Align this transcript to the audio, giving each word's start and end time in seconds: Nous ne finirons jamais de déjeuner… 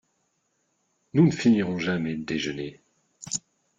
Nous 1.13 1.27
ne 1.27 1.31
finirons 1.31 1.77
jamais 1.77 2.15
de 2.15 2.23
déjeuner… 2.23 2.81